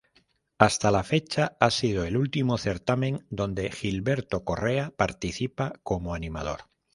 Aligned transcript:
Hasta 0.57 0.89
la 0.89 1.03
fecha 1.03 1.55
ha 1.59 1.69
sido 1.69 2.03
el 2.05 2.17
último 2.17 2.57
certamen 2.57 3.27
donde 3.29 3.69
Gilberto 3.71 4.43
Correa 4.43 4.89
participa 4.97 5.73
como 5.83 6.15
animador. 6.15 6.61